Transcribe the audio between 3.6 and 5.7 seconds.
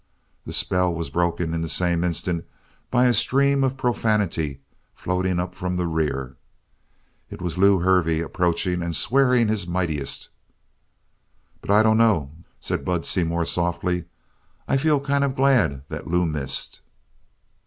of profanity floating up